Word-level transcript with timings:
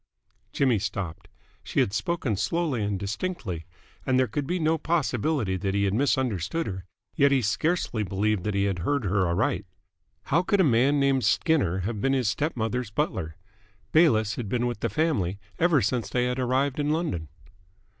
Jimmy 0.51 0.79
stopped. 0.79 1.27
She 1.63 1.79
had 1.79 1.93
spoken 1.93 2.35
slowly 2.35 2.83
and 2.83 2.97
distinctly, 2.97 3.67
and 4.03 4.17
there 4.17 4.25
could 4.25 4.47
be 4.47 4.57
no 4.57 4.79
possibility 4.79 5.57
that 5.57 5.75
he 5.75 5.83
had 5.83 5.93
misunderstood 5.93 6.65
her, 6.65 6.85
yet 7.15 7.31
he 7.31 7.43
scarcely 7.43 8.01
believed 8.01 8.43
that 8.45 8.55
he 8.55 8.63
had 8.63 8.79
heard 8.79 9.03
her 9.03 9.27
aright. 9.27 9.67
How 10.23 10.41
could 10.41 10.59
a 10.59 10.63
man 10.63 10.99
named 10.99 11.23
Skinner 11.23 11.81
have 11.81 12.01
been 12.01 12.13
his 12.13 12.27
step 12.29 12.57
mother's 12.57 12.89
butler? 12.89 13.35
Bayliss 13.91 14.37
had 14.37 14.49
been 14.49 14.65
with 14.65 14.79
the 14.79 14.89
family 14.89 15.37
ever 15.59 15.83
since 15.83 16.09
they 16.09 16.25
had 16.25 16.39
arrived 16.39 16.79
in 16.79 16.89
London. 16.89 17.27